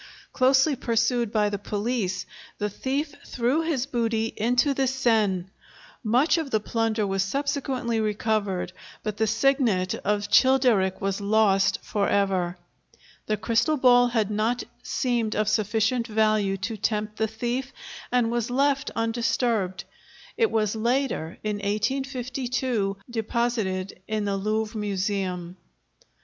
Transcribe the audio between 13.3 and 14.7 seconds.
crystal ball had not